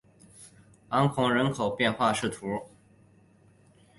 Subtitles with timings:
[0.89, 2.61] 昂孔人口变化图示